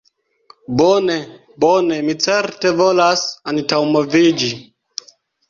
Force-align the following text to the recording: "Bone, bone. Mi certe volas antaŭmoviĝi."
"Bone, 0.79 1.17
bone. 1.63 1.97
Mi 2.07 2.15
certe 2.25 2.73
volas 2.81 3.27
antaŭmoviĝi." 3.53 4.51